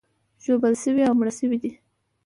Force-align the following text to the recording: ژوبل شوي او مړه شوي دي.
ژوبل 0.43 0.73
شوي 0.83 1.01
او 1.07 1.13
مړه 1.19 1.33
شوي 1.39 1.57
دي. 1.63 1.71